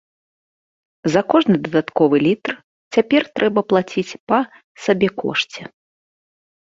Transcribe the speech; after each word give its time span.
За 1.15 1.21
кожны 1.33 1.55
дадатковы 1.65 2.17
літр 2.27 2.51
цяпер 2.97 3.27
трэба 3.35 3.63
плаціць 3.73 4.17
па 4.31 4.39
сабекошце. 4.87 5.61